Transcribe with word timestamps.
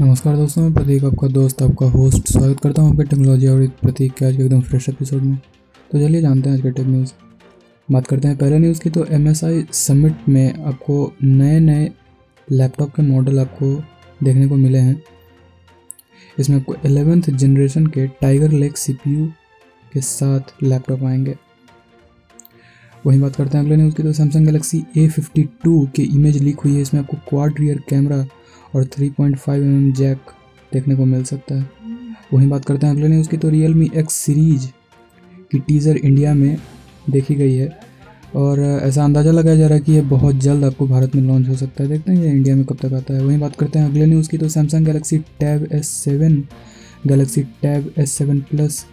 नमस्कार 0.00 0.34
दोस्तों, 0.36 0.62
मैं 0.62 0.72
प्रतीक, 0.74 1.04
आपका 1.04 1.26
दोस्त, 1.26 1.62
आपका 1.62 1.86
होस्ट 1.90 2.28
स्वागत 2.28 2.58
करता 2.60 2.82
हूँ 2.82 2.90
आपके 2.90 3.04
टेक्नोलॉजी 3.04 3.46
और 3.46 3.66
प्रतीक 3.82 4.12
के 4.14 4.24
आज 4.24 4.36
के 4.36 4.42
एकदम 4.42 4.60
फ्रेश 4.60 4.88
एपिसोड 4.88 5.22
में। 5.22 5.36
तो 5.90 5.98
चलिए 5.98 6.20
जानते 6.20 6.48
हैं 6.48 6.56
आज 6.56 6.62
के 6.62 6.70
टेक 6.70 6.86
न्यूज़ 6.86 7.12
बात 7.88 8.06
करते 8.06 8.28
हैं 8.28 8.36
पहले 8.36 8.58
न्यूज़ 8.58 8.80
की 8.80 8.90
तो 8.90 9.04
एम 9.04 9.28
एस 9.28 9.42
आई 9.44 9.64
समिट 9.72 10.28
में 10.28 10.64
आपको 10.64 11.12
नए 11.22 11.58
नए 11.60 11.90
लैपटॉप 12.48 12.94
के 12.96 13.02
मॉडल 13.02 13.40
आपको 13.40 13.72
देखने 14.24 14.48
को 14.48 14.56
मिले 14.56 14.78
हैं। 14.78 15.02
इसमें 16.38 16.56
आपको 16.56 16.74
एलेवेंथ 16.84 17.22
जनरेशन 17.22 17.86
के 17.86 18.06
टाइगर 18.20 18.52
लेक 18.52 18.76
सीपीयू 18.76 19.26
के 19.92 20.00
साथ 20.00 20.62
लैपटॉप 20.62 21.04
आएँगे। 21.04 21.36
वहीं 23.06 23.20
बात 23.20 23.36
करते 23.36 23.58
हैं 23.58 23.64
अगले 23.64 23.76
न्यूज़ 23.76 23.94
की 23.94 24.02
तो 24.02 24.12
Samsung 24.12 24.46
Galaxy 24.46 24.84
A 24.96 25.08
fifty 25.08 25.48
two 25.64 25.84
की 25.86 26.02
इमेज 26.14 26.42
लीक 26.42 26.60
हुई 26.60 26.74
है। 26.74 26.82
इसमें 26.82 27.00
आपको 27.00 27.16
क्वाड 27.28 27.60
रियर 27.60 27.82
कैमरा 27.88 28.24
और 28.76 28.84
3.5 28.86 29.10
पॉइंट 29.10 29.36
mm 29.36 29.96
जैक 29.96 30.30
देखने 30.72 30.94
को 30.96 31.04
मिल 31.04 31.22
सकता 31.24 31.54
है। 31.54 31.68
वहीं 32.32 32.48
बात 32.48 32.64
करते 32.64 32.86
हैं 32.86 32.94
अगले 32.94 33.08
न्यूज़ 33.08 33.28
की 33.28 33.36
तो 33.36 33.48
रियल 33.48 33.74
मी 33.74 33.90
एक्स 33.96 34.14
सीरीज़ 34.14 34.66
की 35.52 35.58
टीज़र 35.58 35.96
इंडिया 35.96 36.34
में 36.34 36.56
देखी 37.10 37.34
गई 37.34 37.54
है। 37.54 37.68
और 38.36 38.60
ऐसा 38.60 39.04
अंदाज़ा 39.04 39.30
लगाया 39.30 39.56
जा 39.56 39.66
रहा 39.66 39.78
है 39.78 39.84
कि 39.84 39.92
ये 39.92 40.00
बहुत 40.04 40.36
जल्द 40.36 40.64
आपको 40.64 40.86
भारत 40.86 41.14
में 41.16 41.22
लॉन्च 41.22 41.48
हो 41.48 41.54
सकता 41.56 41.82
है। 41.82 41.88
देखते 41.88 42.12
हैं 42.12 42.22
ये 42.22 42.30
इंडिया 42.30 42.56
में 42.56 42.64
कब 42.64 42.76
तक 42.76 42.92
आता 42.92 43.14
है। 43.14 43.24
वहीं 43.24 43.38
बात 43.40 43.56
करते 43.56 43.78
हैं 43.78 43.86
अगले 43.86 44.06
न्यूज़ 44.06 44.28
की 44.30 44.38
तो 44.38 44.48
Samsung 44.48 44.86
Galaxy 44.86 45.18
tab 45.40 45.68
S 45.72 45.88
seven 45.88 46.42
Galaxy 47.06 47.42
tab 47.62 47.92
S 47.98 48.12
seven 48.12 48.40
plus 48.40 48.84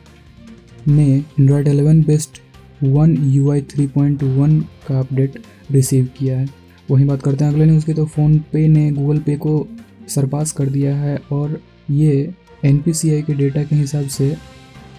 ने 0.88 1.06
Android 1.40 1.68
eleven 1.68 2.02
best 2.04 2.42
one 2.84 3.16
you 3.26 3.52
I 3.52 3.62
three 3.72 3.88
point 3.88 4.24
one 4.24 4.60
का 4.88 5.00
अपडेट 5.00 5.40
रिसीव 5.72 6.10
किया 6.18 6.38
है। 6.40 6.48
वहीं 6.90 7.06
बात 7.08 7.22
करते 7.22 7.46
हैं 7.46 7.52
अगले 7.52 7.66
न्यूज़ 7.66 7.86
की 7.86 7.94
तो 7.94 8.06
फ़ोन 8.06 8.38
पे 8.54 8.68
ने 8.68 8.90
गूगल 8.92 9.20
पे 9.20 9.36
को 9.38 9.60
सरपास 10.08 10.52
कर 10.52 10.66
दिया 10.66 10.96
है 10.96 11.18
और 11.32 11.60
ये 11.92 12.34
एनपीसीआई 12.66 13.22
के 13.22 13.34
डेटा 13.34 13.64
के 13.64 13.76
हिसाब 13.76 14.08
से 14.08 14.36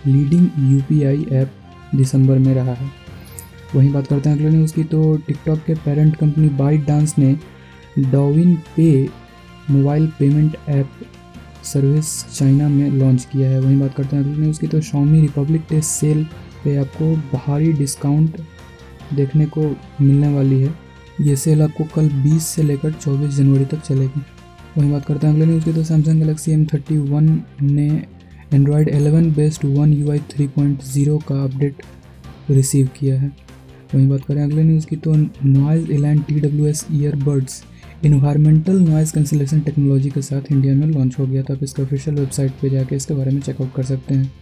लीडिंग 0.06 0.48
यूपीआई 0.72 1.26
ऐप 1.32 1.52
दिसंबर 1.94 2.38
में 2.38 2.54
रहा 2.54 2.74
है। 2.74 2.90
वहीं 3.74 3.92
बात 3.92 4.06
करते 4.06 4.28
हैं 4.28 4.36
अगले 4.36 4.50
न्यूज़ 4.50 4.74
की 4.74 4.84
तो 4.84 5.16
टिकटॉक 5.16 5.58
के 5.58 5.74
पेरेंट 5.74 6.16
कंपनी 6.16 6.48
बाइट 6.48 6.86
डांस 6.86 7.14
ने 7.18 7.34
Douyin 7.98 8.54
pay 8.76 9.08
mobile 9.70 10.06
payment 10.18 10.56
app 10.68 10.90
service 11.64 12.08
China 12.34 12.68
में 12.68 12.90
लॉन्च 12.90 13.24
किया 13.24 13.50
है। 13.50 13.60
वहीं 13.60 13.78
बात 13.80 13.94
करते 13.94 14.16
हैं 14.16 14.24
अगले 14.24 14.36
न्यूज़ 14.36 14.60
की 14.60 14.66
तो 14.66 14.80
शॉमी 14.80 15.20
रिपब्लिक 15.20 15.62
डे 15.70 15.80
सेल 15.80 16.24
पे 16.64 16.76
आपको 16.76 17.14
भारी 17.16 17.72
डिस्काउंट 17.72 18.40
देखने 19.14 19.46
को 19.46 19.62
मिलने 20.00 20.32
वाली 20.34 20.60
है। 20.62 20.74
ये 21.20 21.36
सेल 21.36 21.62
आपको 21.62 21.84
कल 21.94 22.08
20 22.22 22.46
से 22.46 22.62
लेकर 22.62 22.92
24 22.92 23.34
जनवरी 23.34 23.64
तक 23.64 23.80
चलेगी। 23.80 24.22
वहीं 24.76 24.90
बात 24.90 25.04
करते 25.06 25.26
हैं 25.26 25.34
अगले 25.34 25.46
न्यूज़ 25.46 25.64
की 25.64 25.72
तो 25.72 25.82
Samsung 25.84 26.22
Galaxy 26.22 26.52
M 26.52 26.64
thirty 26.64 26.96
one 26.98 27.26
ने 27.62 27.86
Android 28.54 28.88
11 28.90 29.34
based 29.36 29.64
one 29.66 29.92
you 29.92 30.10
I 30.10 30.18
three 30.30 30.46
point 30.48 30.82
zero 30.84 31.18
का 31.28 31.42
अपडेट 31.44 31.82
रिसीव 32.50 32.88
किया 32.98 33.20
है। 33.20 33.30
वहीं 33.94 34.08
बात 34.08 34.24
करें 34.24 34.42
अगले 34.42 34.62
न्यूज़ 34.62 34.86
की 34.86 34.96
तो 34.96 35.14
noise 35.14 35.90
इलैंड 35.92 36.24
T 36.24 36.40
W 36.40 36.66
S 36.66 36.84
earbuds 36.92 37.62
environmental 38.04 38.80
noise 38.80 39.12
cancellation 39.14 39.60
technology 39.60 40.10
के 40.10 40.22
साथ 40.22 40.52
इंडिया 40.52 40.74
में 40.74 40.86
लॉन्च 40.86 41.18
हो 41.18 41.26
गया 41.26 41.42
था। 41.42 41.54
आप 41.54 41.62
इसका 41.62 41.82
ऑफिशियल 41.82 42.16
वेबसाइट 42.16 42.52
पर 42.62 42.68
जाके 42.68 42.96
इसके 42.96 43.14
बारे 43.14 43.30
में 43.30 43.40
चेकआउट 43.40 43.72
कर 43.74 43.84
सकते 43.84 44.14
हैं। 44.14 44.32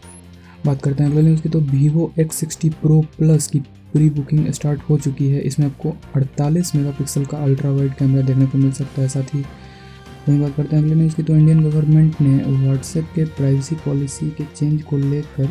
बात 0.67 0.83
करते 0.83 1.03
हैं 1.03 1.11
अगले 1.11 1.23
न्यूज़ 1.23 1.43
की 1.43 1.49
तो 1.49 1.61
Vivo 1.61 2.13
X 2.21 2.37
sixty 2.37 2.71
pro 2.83 3.01
plus 3.19 3.47
की 3.47 3.59
प्री 3.93 4.09
बुकिंग 4.11 4.51
स्टार्ट 4.53 4.81
हो 4.89 4.99
चुकी 4.99 5.29
है। 5.29 5.41
इसमें 5.41 5.67
आपको 5.67 5.95
48 6.17 6.75
मेगापिक्सल 6.75 7.25
का 7.25 7.39
अल्ट्रा 7.39 7.71
वाइड 7.71 7.95
कैमरा 7.95 8.23
देखने 8.23 8.47
को 8.47 8.59
मिल 8.59 8.73
सकता 8.73 9.03
है। 9.03 9.09
साथ 9.09 9.35
ही 9.35 9.43
वहीं 10.29 10.41
बात 10.41 10.55
करते 10.57 10.77
हैं 10.77 10.83
अगले 10.83 10.95
न्यूज़ 10.95 11.15
की 11.17 11.23
तो 11.23 11.37
इंडियन 11.37 11.63
गवर्नमेंट 11.63 12.21
ने 12.21 12.37
व्हाट्सएप 12.47 13.09
के 13.15 13.25
प्राइवेसी 13.37 13.75
पॉलिसी 13.85 14.29
के 14.31 14.45
चेंज 14.57 14.83
को 14.83 14.97
लेकर 14.99 15.49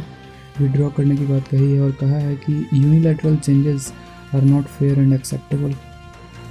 विड्रॉ 0.59 0.89
करने 0.89 1.15
की 1.17 1.25
बात 1.25 1.47
कही 1.47 1.71
है 1.71 1.81
और 1.81 1.91
कहा 1.91 2.17
है 2.17 2.35
कि 2.35 2.53
unilateral 2.73 3.35
changes 3.37 3.91
are 4.35 4.41
not 4.43 4.65
fair 4.69 4.99
and 4.99 5.13
acceptable 5.13 5.73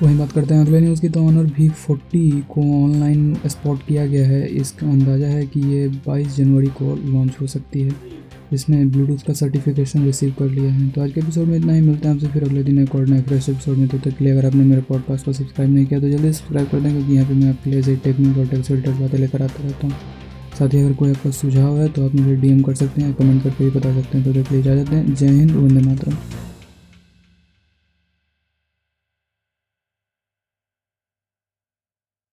वहीं 0.02 0.18
बात 0.18 0.32
करते 0.32 0.54
हैं 0.54 0.60
अगले 0.60 0.80
न्यूज़ 0.80 1.00
की 1.00 1.08
तो 1.08 1.26
ऑनर 1.26 1.44
भी 1.54 1.68
फोर्टी 1.68 2.30
को 2.50 2.62
ऑनलाइन 2.84 3.34
स्पॉट 3.46 3.82
किया 3.86 4.06
गया 4.06 4.26
है। 4.26 4.46
इसका 4.46 4.86
अंदाज़ा 4.86 5.26
है 5.26 5.46
कि 5.46 5.60
ये 5.72 5.88
22 6.06 6.36
जनवरी 6.36 6.66
को 6.78 6.94
लॉन्च 7.04 7.36
हो 7.40 7.46
सकती 7.46 7.82
है। 7.82 8.19
जिसने 8.52 8.84
ब्लूटूथ 8.86 9.26
का 9.26 9.32
सर्टिफिकेशन 9.34 10.04
रिसीव 10.04 10.34
कर 10.38 10.46
लिया 10.46 10.70
है। 10.72 10.88
तो 10.90 11.02
आज 11.02 11.12
के 11.12 11.20
एपिसोड 11.20 11.48
में 11.48 11.56
इतना 11.56 11.72
ही। 11.72 11.80
मिलता 11.80 12.08
है 12.08 12.14
आपसे 12.14 12.28
फिर 12.28 12.44
अगले 12.44 12.62
दिन 12.64 12.78
एक 12.78 12.94
और 12.94 13.06
नए 13.08 13.22
फ्रेश 13.22 13.48
एपिसोड 13.48 13.76
में। 13.76 13.88
तो 13.88 13.98
तक 14.00 14.22
लिए 14.22 14.32
अगर 14.32 14.46
आपने 14.46 14.64
मेरे 14.64 14.80
पॉडकास्ट 14.88 15.24
को 15.24 15.32
सब्सक्राइब 15.32 15.70
नहीं 15.70 15.86
किया 15.86 16.00
तो 16.00 16.08
जल्दी 16.08 16.32
सब्सक्राइब 16.32 16.68
कर 16.68 16.80
दें, 16.80 16.90
क्योंकि 16.92 17.14
यहाँ 17.14 17.28
पर 17.28 17.34
मैं 17.34 17.48
आपके 17.50 17.70
लिए 17.70 17.80
ऐसे 17.80 17.96
टेक्निक 17.98 18.38
और 18.38 18.46
टेक्स 18.46 18.70
रिलेटेड 18.70 18.94
बातें 18.94 19.18
लेकर 19.18 19.42
आता 19.42 19.62
रहता 19.62 19.86
हूँ। 19.86 19.94
साथ 20.58 20.74
ही 20.74 20.80
अगर 20.80 20.92
कोई 20.94 21.10
आपका 21.10 21.30
सुझाव 21.32 21.78
है 21.78 21.88
तो 21.88 22.06
आप 22.06 22.14
मुझे 22.14 22.34
डीएम 22.36 22.62
कर 22.62 22.74
सकते 22.74 23.02
हैं 23.02 23.14
कमेंट 23.14 23.42
करके 23.42 23.64
भी 23.64 23.70
बता 23.70 23.94
सकते 23.94 24.18
हैं। 24.18 24.26
तो 24.26 24.32
देख 24.32 24.52
लिए 24.52 24.62
जाते 24.64 24.96
हैं 24.96 25.14
जय 25.14 25.28
हिंद, 25.28 25.50
वंदे 25.52 25.80
मातरम। 25.80 26.16